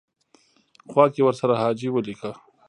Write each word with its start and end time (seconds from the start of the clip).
خوا 0.91 1.05
کې 1.13 1.21
ورسره 1.25 1.53
حاجي 1.61 1.89
ولیکه. 1.91 2.31